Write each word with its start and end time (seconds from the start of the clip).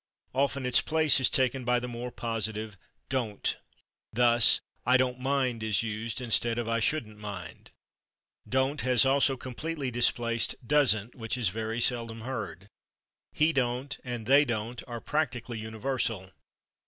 Often 0.33 0.65
its 0.65 0.81
place 0.81 1.19
is 1.19 1.29
taken 1.29 1.63
by 1.63 1.79
the 1.79 1.87
more 1.87 2.09
positive 2.09 2.75
/don't/. 3.11 3.57
Thus 4.11 4.59
"I 4.83 4.97
/don't/ 4.97 5.19
mind" 5.19 5.61
is 5.61 5.83
used 5.83 6.19
instead 6.19 6.57
of 6.57 6.67
"I 6.67 6.79
/shouldn't/ 6.79 7.17
mind." 7.17 7.69
/Don't/ 8.49 8.81
has 8.81 9.05
also 9.05 9.37
completely 9.37 9.91
displaced 9.91 10.55
/doesn't/, 10.67 11.13
which 11.13 11.37
is 11.37 11.49
very 11.49 11.79
seldom 11.79 12.21
heard. 12.21 12.67
"He 13.31 13.53
/don't/" 13.53 13.99
and 14.03 14.25
"they 14.25 14.43
/don't/" 14.43 14.81
are 14.87 15.01
practically 15.01 15.59
universal. 15.59 16.31